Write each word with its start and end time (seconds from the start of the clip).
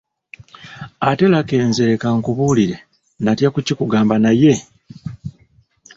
Ate 1.09 1.25
Lucky 1.33 1.57
nze 1.67 1.83
leka 1.89 2.07
nkubuulire 2.17 2.77
natya 3.23 3.49
kukikugamba 3.53 4.15
naye…”. 4.23 4.53